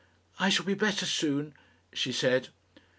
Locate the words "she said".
1.93-2.49